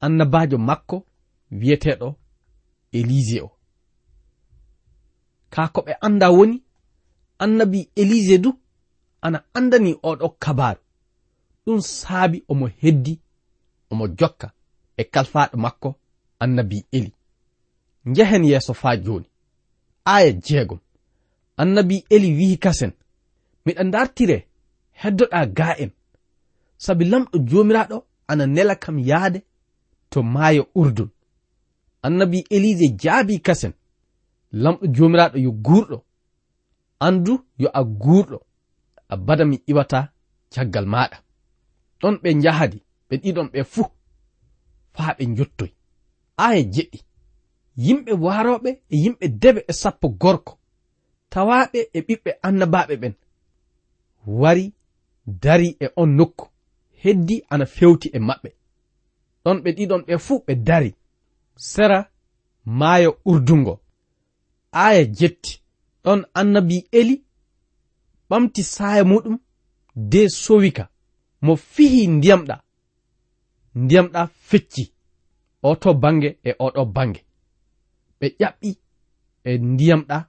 annabajo 0.00 0.58
makko 0.58 0.96
wiyeteɗo 1.50 2.08
elise 2.92 3.40
o. 3.40 3.50
Ka 5.50 5.62
ko 5.74 5.80
ɓe 5.86 5.92
anda 6.06 6.26
woni 6.36 6.62
annabi 7.38 7.80
elise 8.00 8.38
du 8.38 8.50
ana 9.20 9.38
andani 9.54 9.92
oɗo 10.08 10.28
kabaru 10.42 10.80
ɗum 11.66 11.80
saabi 11.80 12.44
omo 12.48 12.66
heddi 12.80 13.20
omo 13.90 14.04
jokka 14.18 14.48
e 14.96 15.02
kalfaɗo 15.04 15.56
makko 15.64 15.88
annabi 16.42 16.78
eli. 16.96 17.12
Njehen 18.04 18.44
yeeso 18.44 18.74
faa 18.74 18.96
joni 19.04 19.28
aya 20.04 20.32
jeegom. 20.32 20.78
annabi 21.62 21.96
eli 22.14 22.28
wihi 22.38 22.56
kasen 22.64 22.92
miɗa 23.64 23.82
dartire 23.92 24.38
heddoɗa 25.00 25.40
ga 25.56 25.68
en 25.82 25.90
sabi 26.84 27.04
lamɗo 27.10 27.36
jomiraɗo 27.48 27.96
ana 28.30 28.44
nela 28.54 28.74
kam 28.82 28.98
yaade 29.08 29.40
to 30.10 30.22
maayo 30.22 30.62
urdun. 30.74 31.10
Annabi 32.02 32.38
elise 32.50 32.86
jaabi 33.02 33.34
kasen 33.46 33.72
lamɗo 34.62 34.84
jomiraɗo 34.96 35.38
yo 35.46 35.50
gurɗo 35.66 35.98
andu 37.06 37.32
yo 37.62 37.68
a 37.72 37.82
gurɗo 38.02 38.38
a 39.08 39.16
bada 39.26 39.44
mi 39.50 39.56
iwata 39.70 39.98
caggal 40.52 40.86
maɗa 40.92 41.16
ɗon 42.00 42.14
ɓe 42.22 42.28
jahadi 42.42 42.78
ɓe 43.08 43.14
ɗiɗon 43.22 43.48
ɓe 43.52 43.60
fuu 43.72 43.86
faa 44.94 45.12
ɓe 45.18 45.24
jottoy 45.36 45.70
aya 46.44 46.62
jeɗɗi. 46.74 46.98
Yimɓe 47.84 48.12
waroɓe 48.24 48.70
e 48.92 48.96
yimɓe 49.02 49.26
debe 49.42 49.60
e 49.68 49.72
sappo 49.72 50.08
gorko. 50.22 50.52
tawaɓe 51.32 51.80
e 51.92 52.00
ɓiɓɓe 52.06 52.30
annabaɓe 52.46 52.94
ɓen. 53.02 53.14
Wari 54.26 54.72
dari 55.26 55.76
e 55.80 55.86
on 55.96 56.06
nokku. 56.16 56.46
Heddi 57.02 57.36
ana 57.50 57.66
fewti 57.66 58.08
e 58.12 58.18
maɓɓe. 58.18 58.50
Ɗon 59.44 59.56
ɓe 59.62 59.70
ɗiɗon 59.76 60.02
ɓe 60.06 60.14
fuu 60.18 60.38
ɓe 60.46 60.54
dari. 60.54 60.94
Sera 61.56 62.10
maayo 62.64 63.10
urdungo. 63.24 63.80
Aya 64.72 65.04
jetti. 65.04 65.62
Ɗon 66.04 66.20
annabi 66.34 66.76
eli 66.92 67.24
ɓamti 68.30 68.62
saaya 68.62 69.04
muɗum 69.04 69.38
de 69.94 70.28
sowika. 70.28 70.84
Mo 71.44 71.56
fihi 71.56 72.06
ndiyamɗa. 72.06 72.56
Ndiyamɗa 73.74 74.20
fecci. 74.48 74.92
Oto 75.62 75.94
bange 75.94 76.38
e 76.44 76.50
oɗo 76.58 76.84
bange. 76.84 77.20
Ɓe 78.20 78.26
ƴaɓɓi 78.40 78.70
e 79.44 79.58
ndiyamɗa 79.58 80.27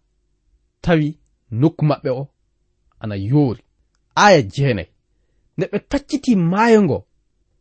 tawi 0.81 1.07
nokku 1.51 1.83
maɓɓe 1.85 2.09
o 2.09 2.23
ana 2.99 3.15
yoori 3.15 3.63
aya 4.15 4.41
jeenayi 4.41 4.89
nde 5.57 5.65
ɓe 5.71 5.79
tacciti 5.89 6.35
maayo 6.35 6.79
ngo 6.83 6.97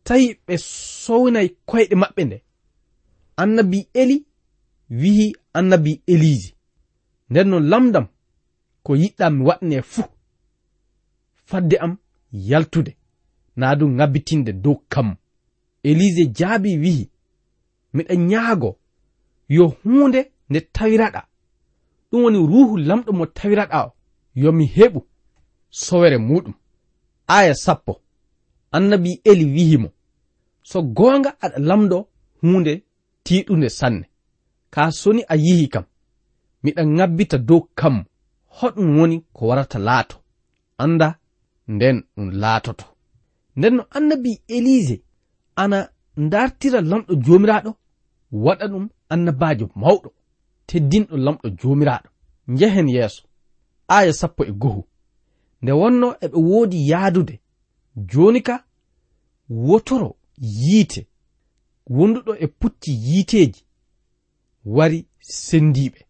tawi 0.08 0.26
ɓe 0.46 0.54
sownayi 1.02 1.48
koyɗe 1.68 1.94
maɓɓe 2.02 2.22
nde. 2.24 2.36
Annabi 3.42 3.78
eli 4.00 4.16
wihi 5.00 5.26
annabi 5.58 5.92
eliji 6.12 6.50
nden 7.30 7.48
no 7.50 7.58
lamdam 7.70 8.06
ko 8.84 8.90
yiɗɗa 9.02 9.26
mi 9.30 9.42
waɗne 9.48 9.76
fuu. 9.82 10.08
Fadde 11.48 11.76
am 11.84 11.96
yaltude. 12.32 12.92
Naa 13.56 13.74
du 13.78 13.84
ŋabbitinde 13.88 14.52
dow 14.64 14.76
kam. 14.92 15.08
Elise 15.88 16.24
jaabi 16.38 16.70
wihi 16.82 17.04
miɗa 17.94 18.14
ñaago 18.30 18.70
yo 19.48 19.64
huunde 19.82 20.20
nde 20.50 20.60
tawiraɗa. 20.74 21.20
ɗum 22.10 22.22
woni 22.24 22.38
ruhu 22.50 22.76
lamɗo 22.88 23.10
mo 23.18 23.24
tawiraɗa 23.36 23.78
yomi 24.42 24.64
heɓu 24.76 25.00
sowere 25.70 26.18
muɗum. 26.28 26.54
Aya 27.26 27.54
sappo. 27.54 27.92
Annabi 28.76 29.20
eli 29.30 29.44
wihimo 29.54 29.88
so 30.62 30.78
goonga 30.82 31.30
aɗa 31.44 31.58
lamɗo 31.68 31.98
hunde 32.40 32.72
tiɗunde 33.24 33.68
sanne. 33.78 34.04
Ka 34.70 34.90
soni 35.00 35.22
a 35.28 35.34
yihi 35.44 35.66
kam 35.72 35.84
miɗa 36.62 36.82
ŋabbita 36.96 37.36
dow 37.48 37.60
kam 37.78 37.96
hoɗum 38.56 38.88
woni 38.98 39.16
ko 39.34 39.46
warata 39.48 39.78
laato. 39.78 40.16
Anda 40.82 41.08
nden 41.68 41.96
ɗum 42.14 42.28
laatoto. 42.42 42.84
Nden 43.56 43.74
no 43.76 43.82
annabi 43.96 44.32
elise 44.56 44.96
ana 45.62 45.78
dartira 46.32 46.80
lamɗo 46.90 47.12
jomiraɗo 47.24 47.70
waɗa 48.44 48.64
ɗum 48.72 48.84
annabajo 49.12 49.66
mawɗo. 49.80 50.08
teddinɗo 50.68 51.14
lamɗo 51.24 51.46
jomiraɗo 51.58 52.08
njehen 52.52 52.88
yeeso 52.96 53.22
aya 53.96 54.12
sappo 54.20 54.42
e 54.50 54.52
gohu 54.62 54.82
nde 55.62 55.72
wonno 55.80 56.08
eɓe 56.24 56.38
woodi 56.48 56.78
yaadude 56.90 57.34
joni 58.10 58.40
ka 58.46 58.56
wotoro 59.66 60.08
yiite 60.60 61.00
wonduɗo 61.96 62.32
e 62.44 62.46
pucci 62.58 62.90
yiiteji 63.06 63.60
wari 64.74 64.98
sendiɓe 65.44 66.00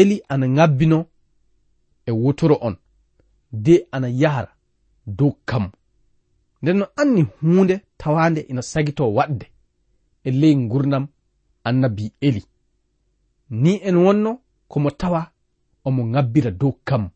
eli 0.00 0.16
ana 0.32 0.46
ŋabbino 0.56 0.98
e 2.06 2.10
wotoro 2.22 2.56
on 2.66 2.76
de 3.52 3.86
ana 3.92 4.08
yahra 4.08 4.50
dow 5.06 5.32
kammo. 5.44 5.70
Nden 6.62 6.76
no 6.78 6.86
anni 6.96 7.22
hunde 7.40 7.80
tawande 7.98 8.40
ina 8.40 8.62
sagito 8.62 9.04
waɗde 9.16 9.46
e 10.24 10.30
ley 10.30 10.54
gurdam 10.70 11.06
annabi 11.64 12.12
eli. 12.20 12.42
ni 13.50 13.80
en 13.88 13.96
wonno 13.96 14.40
komo 14.68 14.90
tawa 14.90 15.30
omo 15.84 16.02
ŋabbira 16.12 16.50
dow 16.50 16.72
kam. 16.84 17.10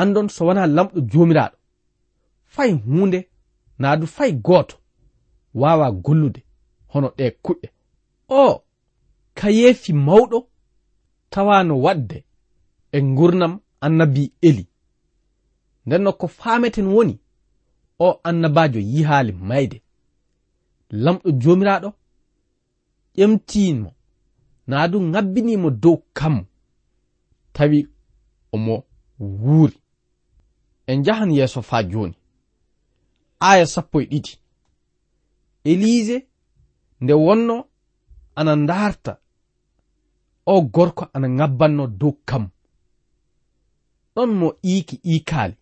Andon 0.00 0.28
so 0.28 0.46
wona 0.46 0.66
lamɗo 0.66 1.00
jomiraɗo 1.10 1.56
fay 2.54 2.70
hunde 2.72 3.28
naadu 3.78 4.06
fay 4.06 4.32
gooto 4.32 4.76
wawa 5.54 5.86
gollude 6.04 6.40
hono 6.92 7.08
ɗe 7.18 7.26
kuɗɗe. 7.44 7.68
O 8.28 8.64
kayeefi 9.34 9.92
mawɗo 9.92 10.38
tawano 11.30 11.74
wadde 11.84 12.18
e 12.92 12.98
gurnam 13.16 13.60
annabi 13.80 14.32
eli. 14.48 14.64
Ndenno 15.86 16.12
ko 16.12 16.26
faameten 16.28 16.86
woni 16.86 17.20
o 17.98 18.20
annabajo 18.28 18.80
yihaali 18.80 19.32
mayde. 19.32 19.82
Lamɗo 20.90 21.30
jomiraɗo 21.42 21.88
ƴemtimo 23.16 23.90
naa 24.66 24.88
du 24.88 24.98
ŋabbinimo 25.12 25.68
dow 25.82 25.96
kam 26.18 26.36
tawi 27.54 27.88
omo 28.54 28.74
wuuri. 29.18 29.78
En 30.86 30.98
njahan 31.00 31.30
yeeso 31.36 31.60
faa 31.62 31.82
jooni. 31.90 32.16
Aya 33.50 33.66
sappo 33.66 33.96
e 34.00 34.04
ɗiɗi. 34.10 34.32
Elise 35.70 36.16
nde 37.02 37.12
wonno 37.24 37.56
ana 38.38 38.52
ndaarta 38.62 39.12
o 40.46 40.54
gorko 40.74 41.04
ana 41.14 41.28
ŋabbanno 41.38 41.84
dow 42.00 42.12
kam. 42.28 42.44
Ɗon 44.14 44.30
mo 44.38 44.48
iiki 44.70 44.96
iikaali. 45.12 45.56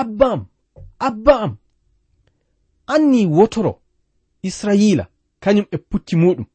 Abba 0.00 0.26
am 0.32 0.42
abba 1.06 1.34
am 1.44 1.52
anni 2.86 3.26
wotoro 3.26 3.72
israila 4.42 5.04
kañum 5.42 5.66
e 5.70 5.76
pucci 5.88 6.14
muɗum 6.22 6.46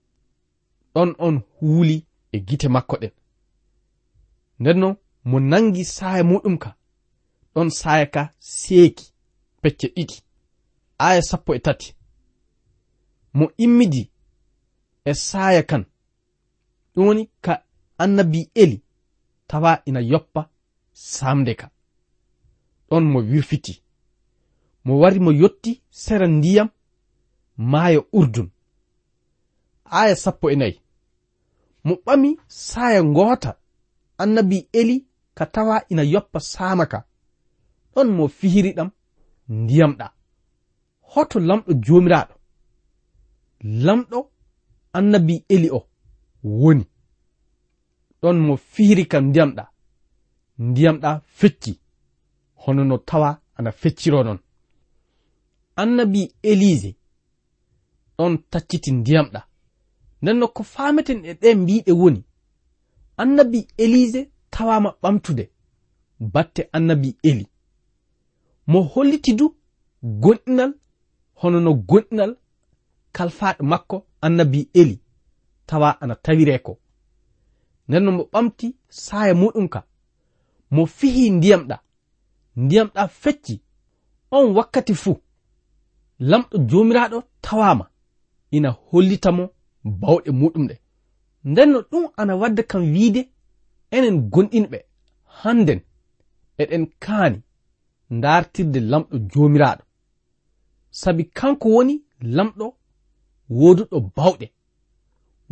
ɗon 0.93 1.15
on 1.25 1.41
huuli 1.60 2.06
e 2.32 2.38
gite 2.47 2.67
makko 2.75 2.95
ɗen. 3.01 3.12
Ndenno 4.60 4.89
mo 5.30 5.39
nangi 5.39 5.84
saaya 5.86 6.23
muɗum 6.23 6.58
ka 6.63 6.69
ɗon 7.54 7.69
saaya 7.80 8.06
ka 8.15 8.23
seeki 8.39 9.06
pecce 9.62 9.88
ɗiɗi 9.95 10.15
aya 10.97 11.21
sappo 11.30 11.51
e 11.56 11.60
tati. 11.65 11.95
Mo 13.38 13.45
immidi 13.58 14.12
e 15.06 15.13
saaya 15.13 15.63
kan 15.69 15.84
ɗum 16.93 17.06
woni 17.08 17.23
ka 17.45 17.54
annabi 18.04 18.49
eli 18.62 18.77
tawa 19.47 19.71
ina 19.86 20.01
yoppa 20.12 20.41
samde 20.93 21.54
ka. 21.60 21.67
Ɗon 22.89 23.04
mo 23.12 23.19
wirfiti 23.19 23.73
mo 24.86 24.99
wari 24.99 25.19
mo 25.19 25.32
yotti 25.32 25.82
sera 25.89 26.27
ndiyam 26.27 26.69
maayo 27.58 28.08
urdun. 28.12 28.49
aya 29.99 30.15
sappo 30.23 30.45
e 30.51 30.56
nayi. 30.56 30.75
Mo 31.86 31.93
ɓami 32.06 32.30
saya 32.47 33.01
ngoota. 33.04 33.51
Annabi 34.21 34.58
eli 34.80 34.95
ka 35.38 35.45
tawa 35.54 35.75
ina 35.91 36.04
yoppa 36.13 36.39
saamaka 36.51 36.99
ɗon 37.93 38.08
mo 38.17 38.23
fihiri 38.38 38.71
ɗam 38.77 38.89
ndiyamɗa 39.62 40.08
hoto 41.12 41.38
lamɗo 41.47 41.71
jomiraɗo 41.86 42.36
lamɗo 43.86 44.19
annabi 44.97 45.36
eli 45.54 45.69
o 45.77 45.80
woni. 46.43 46.86
Ɗon 48.21 48.38
mo 48.45 48.54
fihiri 48.71 49.04
kam 49.12 49.25
ndiyamɗa 49.30 49.63
ndiyamɗa 50.67 51.10
fecci. 51.38 51.73
Hono 52.62 52.84
no 52.89 52.97
tawa 52.97 53.30
ana 53.58 53.71
fecciro 53.71 54.23
non. 54.23 54.39
Annabi 55.82 56.21
elise 56.43 56.91
ɗon 58.17 58.34
tacciti 58.51 58.91
ndiyamɗa 58.91 59.41
nden 60.21 60.38
no 60.38 60.47
ko 60.47 60.63
fameten 60.63 61.25
e 61.25 61.34
ɗe 61.41 61.55
mbiɗe 61.55 61.91
woni 61.91 62.21
annabi 63.17 63.67
elise 63.77 64.21
tawama 64.49 64.89
ɓamtude 65.01 65.49
batte 66.19 66.69
annabi 66.71 67.17
eli. 67.23 67.47
Mo 68.67 68.81
holliti 68.81 69.34
du 69.34 69.55
gonɗinal 70.03 70.73
hono 71.39 71.60
no 71.60 71.73
gonɗinal 71.73 72.36
kalfaɗo 73.12 73.63
makko 73.63 74.05
annabi 74.21 74.69
eli 74.73 74.99
tawa 75.65 76.01
ana 76.01 76.15
tawire 76.15 76.60
ko. 76.60 76.77
Nden 77.88 78.03
no 78.03 78.12
mo 78.12 78.23
ɓamti 78.34 78.75
saaya 78.89 79.34
muɗum 79.34 79.67
ka 79.69 79.86
mo 80.71 80.86
fihi 80.86 81.29
ndiyam 81.29 81.63
ɗa 81.69 81.77
ndiyam 82.55 82.88
ɗa 82.95 83.07
fecci 83.07 83.62
on 84.31 84.53
wakkati 84.55 84.93
fuu 84.95 85.17
lamɗo 86.19 86.57
jomiraɗo 86.69 87.23
tawama 87.41 87.86
ina 88.51 88.69
hollitamo 88.69 89.49
bawɗe 89.84 90.32
muɗum 90.32 90.67
ɗe. 90.70 90.76
Nden 91.44 91.70
no 91.72 91.80
ɗum 91.91 92.06
ana 92.17 92.36
wadda 92.36 92.63
kam 92.63 92.84
wiide 92.94 93.22
enen 93.91 94.30
gonɗinɓe 94.34 94.78
hannden 95.39 95.80
eɗen 96.62 96.86
kaani 97.04 97.38
ndartirde 98.10 98.80
lamɗo 98.91 99.15
joomiraaɗo. 99.32 99.84
Sabi 100.91 101.24
kanko 101.38 101.67
woni 101.76 101.96
lamɗo 102.22 102.65
wooduɗo 103.50 103.98
bawɗe 104.15 104.48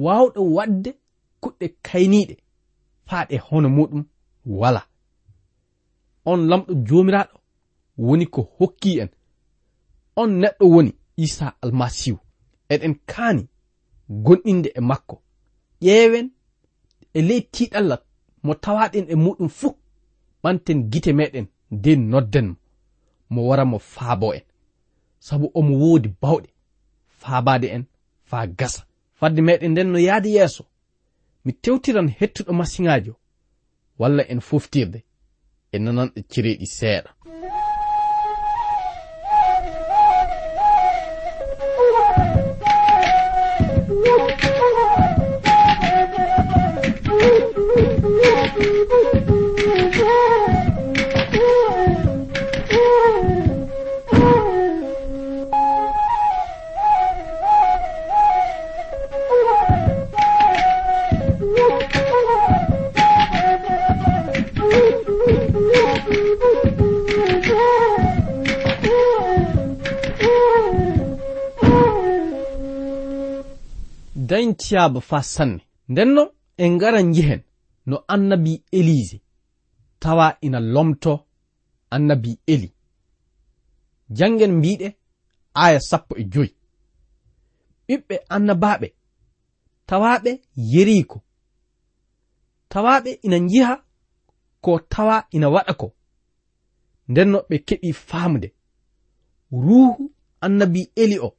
waawɗo 0.04 0.42
waɗde 0.56 0.92
kuɗɗe 1.42 1.66
kayniiɗe 1.86 2.36
faa 3.08 3.26
ɗe 3.30 3.38
hono 3.48 3.70
muɗum 3.78 4.04
wala 4.46 4.82
on 6.26 6.40
lamɗo 6.50 6.74
joomiraaɗo 6.88 7.36
woni 7.98 8.26
ko 8.34 8.42
hokki 8.58 9.00
en. 9.02 9.10
On 10.16 10.30
neɗɗo 10.42 10.66
woni 10.74 10.92
isa 11.18 11.46
almasihu 11.62 12.20
eɗen 12.70 12.94
kaani 13.12 13.44
gonɗinde 14.10 14.70
e 14.76 14.82
makko. 14.82 15.22
Ƴeewen 15.82 16.30
e 17.14 17.22
ley 17.22 17.42
tiiɗallat 17.54 18.04
mo 18.44 18.54
tawaɗen 18.64 19.06
e 19.10 19.16
muɗum 19.16 19.50
fuu 19.50 19.76
ɓanten 20.44 20.90
gite 20.92 21.12
meɗen 21.14 21.48
nde 21.72 21.96
nodden 21.96 22.48
mo 22.50 22.56
mo 23.30 23.48
wara 23.48 23.66
mo 23.66 23.80
faabo 23.80 24.34
en 24.34 24.44
sabu 25.20 25.52
omo 25.54 25.74
woodi 25.82 26.10
bawɗe 26.22 26.50
faabade 27.22 27.68
en 27.76 27.84
faa 28.30 28.48
gasa. 28.60 28.82
Fadde 29.20 29.42
meɗen 29.42 29.72
nden 29.72 29.92
no 29.92 30.00
yahdi 30.00 30.30
yeeso. 30.36 30.64
Mi 31.46 31.52
tewtiran 31.54 32.10
hettuɗo 32.20 32.54
masiŋaajo 32.54 33.14
walla 34.00 34.24
en 34.32 34.42
foftirde 34.42 35.00
e 35.72 35.80
nanan 35.80 36.10
e 36.16 36.66
seeɗa. 36.78 37.10
dañciyaaɓe 74.30 75.00
faa 75.10 75.24
sanne. 75.34 75.62
Ndenno 75.92 76.24
en 76.64 76.72
ngara 76.76 77.00
yihen 77.16 77.42
no 77.90 77.96
annabi 78.14 78.54
elise 78.78 79.18
tawa 80.00 80.38
ina 80.42 80.60
lomto 80.60 81.14
annabi 81.96 82.32
eli. 82.54 82.70
Jangen 84.18 84.52
mbiɗe 84.60 84.88
aya 85.64 85.80
sappo 85.90 86.14
e 86.18 86.24
joyi. 86.34 86.52
Ɓiɓɓe 87.88 88.16
annabaɓe 88.36 88.88
tawaɓe 89.88 90.32
yeriko 90.72 91.18
tawaɓe 92.72 93.12
ina 93.26 93.38
jiha 93.50 93.74
ko 94.64 94.72
tawa 94.92 95.16
ina 95.36 95.48
waɗa 95.56 95.74
ko. 95.82 95.88
Ndenno 97.10 97.38
ɓe 97.50 97.56
keɓi 97.68 97.90
famde 97.94 98.48
ruhu 99.66 100.04
annabi 100.46 100.82
eli 101.02 101.18
o 101.20 101.30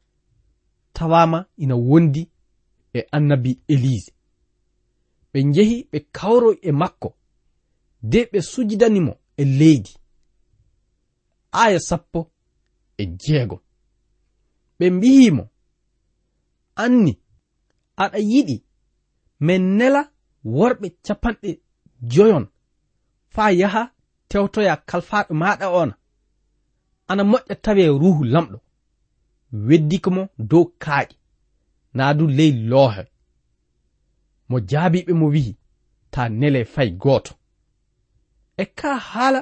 tawama 0.93 1.39
ina 1.63 1.75
wondi 1.89 2.23
e 2.95 3.01
annabi 3.17 3.53
elise 3.73 4.13
ɓe 5.33 5.39
njehi 5.49 5.77
ɓe 5.91 5.99
kawro 6.17 6.51
e 6.63 6.71
makko 6.81 7.09
de 8.11 8.19
ɓe 8.33 8.39
sujidanimo 8.51 9.13
e 9.37 9.45
leydi. 9.59 9.93
Aya 11.53 11.79
sappo 11.89 12.21
e 12.99 13.05
jeego. 13.23 13.57
Ɓe 14.79 14.87
mbiyimo 14.97 15.45
anni 16.83 17.13
aɗa 18.03 18.19
yiɗi 18.31 18.57
min 19.47 19.63
nela 19.79 20.03
worɓe 20.45 20.89
capanɗe 21.07 21.51
joyon 22.13 22.45
faa 23.35 23.51
yaha 23.61 23.83
tewtoya 24.29 24.75
kalfaɗo 24.89 25.33
maɗa 25.43 25.67
ona. 25.81 25.95
Ana 27.11 27.23
moƴƴa 27.31 27.55
tawe 27.65 27.85
ruhu 28.01 28.23
lamɗo 28.33 28.59
weddikamo 29.67 30.23
dow 30.51 30.65
kaaƴe. 30.83 31.15
naa 31.95 32.15
du 32.19 32.27
ley 32.27 32.53
loohe. 32.71 33.03
Mo 34.49 34.57
jaabiɓe 34.71 35.13
mo 35.21 35.27
wi'i 35.35 35.53
ta 36.13 36.23
nele 36.41 36.61
fay 36.75 36.91
gooto. 37.03 37.33
E 38.57 38.65
ka 38.79 38.91
haala 39.11 39.41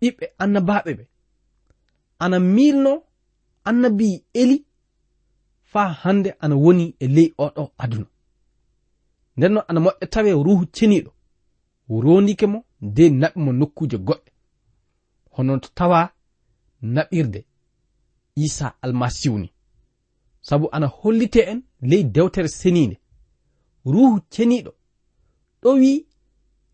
ɓiɓɓe 0.00 0.24
annabaɓe 0.42 0.90
ɓe. 0.98 1.04
Ana 2.24 2.38
miilno 2.54 2.92
annabi 3.68 4.08
eli 4.40 4.56
faa 5.70 5.88
hannde 6.02 6.30
ana 6.42 6.54
woni 6.64 6.84
e 6.98 7.06
ley 7.16 7.28
oɗo 7.44 7.62
aduna. 7.82 8.06
Ndenno 9.36 9.60
ana 9.68 9.80
moƴƴa 9.84 10.06
tawe 10.12 10.30
ruhu 10.46 10.64
ceniiɗo 10.76 11.10
rondike 12.04 12.46
mo 12.52 12.58
nde 12.86 13.02
naɓi 13.20 13.38
mo 13.44 13.50
nokkuuje 13.52 13.96
goɗɗe. 14.06 14.30
Hono 15.34 15.52
to 15.62 15.68
tawa 15.78 16.00
naɓirde 16.94 17.40
isa 18.44 18.66
almasihu 18.82 19.38
ni. 19.42 19.48
sabu 20.40 20.68
ana 20.72 20.86
hollite 20.86 21.40
en 21.50 21.62
ley 21.80 22.04
dewtere 22.04 22.48
seniinde 22.48 22.96
ruhu 23.84 24.20
ceniiɗo. 24.30 24.72
Ɗo 25.62 25.70
wi 25.80 26.06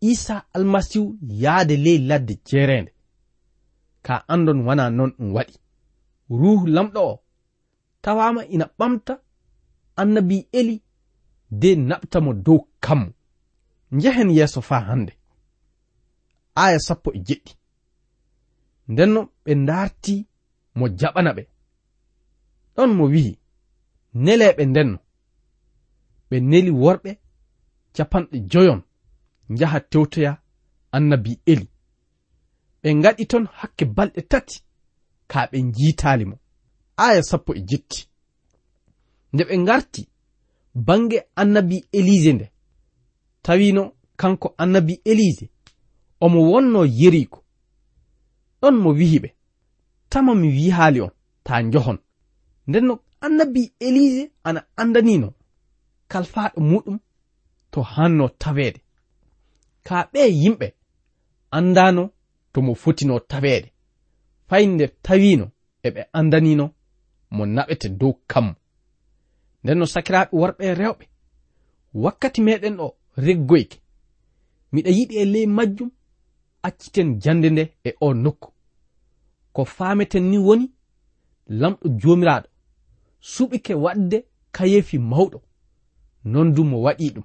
isa 0.01 0.35
almasihu 0.53 1.17
yahde 1.43 1.75
ley 1.85 1.97
ladde 2.09 2.33
jeereende 2.47 2.91
ka 4.05 4.23
andon 4.33 4.59
wana 4.67 4.89
non 4.89 5.11
ɗum 5.17 5.29
waɗi. 5.35 5.55
Ruhu 6.29 6.65
lamɗo 6.75 6.99
o 7.11 7.19
tawama 8.01 8.41
ina 8.45 8.65
ɓamta 8.79 9.13
annabi 10.01 10.37
eli 10.59 10.75
de 11.61 11.69
naɓtamo 11.89 12.31
dow 12.45 12.59
kammo 12.83 13.11
njehen 13.91 14.29
yeeso 14.37 14.61
faa 14.61 14.81
hannde. 14.87 15.13
Aya 16.55 16.79
sappo 16.87 17.09
e 17.13 17.19
jeɗɗi. 17.27 17.51
Ndenno 18.91 19.21
ɓe 19.43 19.51
ndaarti 19.63 20.15
mo 20.77 20.85
jaɓana 20.99 21.31
ɓe. 21.37 21.43
Ɗon 22.75 22.91
mo 22.97 23.03
wi'i 23.13 23.33
neleɓe 24.25 24.63
ndenno 24.71 24.97
ɓe 26.29 26.35
neli 26.49 26.71
worɓe 26.83 27.11
capanɗe 27.95 28.37
joyon 28.51 28.81
njaha 29.49 29.79
tewtoya 29.91 30.31
annabi 30.95 31.31
eli. 31.51 31.67
Ɓe 32.81 32.89
gaɗi 33.03 33.23
ton 33.31 33.45
hakke 33.59 33.83
balɗe 33.95 34.21
tati 34.31 34.57
ka 35.31 35.39
ɓe 35.51 35.57
jiitali 35.75 36.25
mo. 36.29 36.35
Aya 37.05 37.21
sappo 37.29 37.51
e 37.53 37.61
jetti 37.69 37.99
nde 39.33 39.43
ɓe 39.49 39.55
garti 39.67 40.01
bange 40.87 41.17
annabi 41.41 41.77
elise 41.97 42.31
nde. 42.33 42.45
Tawino 43.43 43.83
kanko 44.19 44.47
annabi 44.57 44.93
elise 45.11 45.45
omo 46.23 46.39
wonno 46.51 46.81
yeriko. 46.99 47.39
Ɗon 48.61 48.75
mo 48.83 48.89
wihiɓe 48.99 49.29
tama 50.09 50.31
mi 50.35 50.47
wihaali 50.57 50.99
on 51.01 51.11
ta 51.43 51.61
njohon. 51.61 51.97
Ndenno 52.67 52.99
annabi 53.21 53.71
elise 53.79 54.31
ana 54.43 54.63
andanino. 54.81 55.33
Kalfaɗo 56.11 56.59
muɗum 56.61 56.97
to 57.71 57.81
hanno 57.81 58.25
taweede 58.41 58.79
ka 59.87 60.09
ɓe 60.11 60.21
yimɓe 60.41 60.67
andano 61.57 62.03
to 62.51 62.61
mo 62.61 62.73
fotino 62.81 63.19
taweede 63.31 63.69
fay 64.49 64.65
nde 64.73 64.85
tawino 65.05 65.45
eɓe 65.87 66.01
andanino 66.19 66.65
mo 67.35 67.43
naɓete 67.55 67.87
dow 67.99 68.13
kammo. 68.31 68.53
Nden 69.63 69.77
no 69.79 69.85
sakiraɓe 69.93 70.31
worɓe 70.39 70.65
rewɓe 70.79 71.05
wakkati 72.03 72.41
meɗen 72.47 72.75
ɗo 72.79 72.87
reggoyke 73.25 73.77
miɗa 74.73 74.89
yiɗi 74.97 75.15
e 75.21 75.25
ley 75.33 75.45
majjum 75.57 75.89
acciten 76.67 77.19
jande 77.23 77.49
nde 77.51 77.63
e 77.83 77.91
o 78.05 78.13
nokku. 78.13 78.49
Ko 79.53 79.65
fameten 79.65 80.23
ni 80.31 80.37
woni 80.37 80.65
lamɗo 81.59 81.85
jomiraɗo 82.01 82.47
suɓike 83.19 83.73
waɗde 83.73 84.17
kayefi 84.51 84.97
mawɗo. 84.99 85.41
Non 86.25 86.53
du 86.53 86.63
mo 86.63 86.77
waɗi 86.81 87.09
ɗum. 87.15 87.23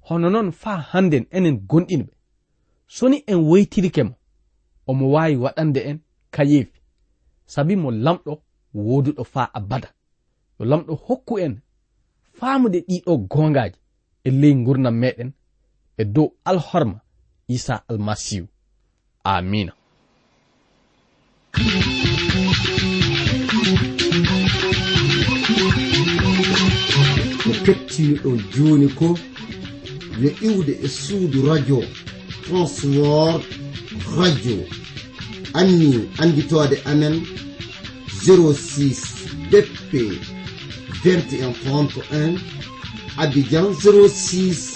Hono 0.00 0.30
noon 0.30 0.52
faa 0.52 0.78
hannden 0.92 1.24
enen 1.30 1.56
gonɗinɓe 1.68 2.12
soni 2.86 3.16
en 3.26 3.36
woytirike 3.48 4.02
mo 4.08 4.14
omo 4.86 5.04
waawi 5.14 5.36
waɗande 5.44 5.80
en 5.90 5.98
kayeefi 6.34 6.80
sabi 7.52 7.76
mo 7.76 7.90
lamɗo 7.90 8.32
wooduɗo 8.74 9.24
faa 9.24 9.50
abada. 9.58 9.88
Yo 10.58 10.64
lamɗo 10.70 10.94
hokku 11.06 11.38
en 11.38 11.54
faamude 12.38 12.78
ɗiɗo 12.88 13.12
goongaaji 13.30 13.78
e 14.24 14.30
ley 14.40 14.54
ngurnam 14.54 14.96
meɗen 15.02 15.30
e 16.00 16.04
dow 16.04 16.28
alhorma 16.44 17.00
isa 17.48 17.74
almasihu. 17.88 18.46
Amina. 19.24 19.72
kettiniɗo 27.70 28.30
joni 28.54 28.88
ko 28.98 29.08
yo 30.22 30.30
iwde 30.48 30.72
e 30.82 30.88
suudu 30.88 31.38
radio 31.48 31.78
transword 32.44 33.42
radio. 34.18 34.58
Anni 35.54 36.08
anditode 36.18 36.76
amen 36.84 37.22
06 38.26 38.96
dp 39.50 39.92
2131 41.04 42.38
abidjan 43.16 43.66
06 43.74 44.74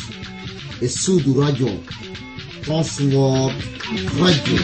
e 0.80 0.88
suudu 0.88 1.40
radio 1.40 1.70
transword 2.64 3.54
radio. 4.20 4.58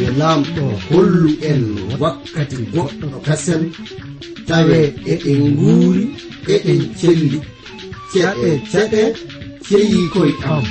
Yo 0.00 0.08
lamɗo 0.18 0.64
hollu 0.88 1.30
en 1.50 1.62
wakkati 2.00 2.56
goɗɗo 2.72 3.20
kasen. 3.26 3.62
tawe 4.48 4.78
eɗen 5.12 5.40
nguuri 5.54 6.04
eɗen 6.54 6.80
celli. 7.00 7.38
Ceɗe 8.12 8.50
ceɗe 8.72 9.02
ceyi 9.66 9.98
koye 10.12 10.32
am. 10.52 10.64